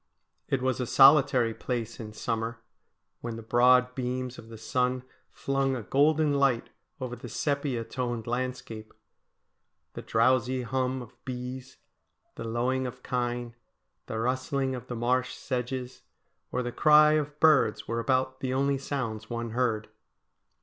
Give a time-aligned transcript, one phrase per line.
[0.47, 2.57] It was a solitary place in summer,
[3.19, 8.25] when the broad beams of the sun flung a golden light over the sepia toned
[8.25, 8.95] landscape.
[9.93, 11.77] The drowsy hum of bees,
[12.33, 13.53] the lowing of kine,
[14.07, 16.01] the rustling of the marsh sedges,
[16.51, 19.87] or the cry of birds were about the only sounds one heard.